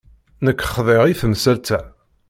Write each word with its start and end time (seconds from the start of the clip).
Nekk 0.45 0.65
xḍiɣ 0.73 1.03
i 1.07 1.13
temsalt-a. 1.19 1.79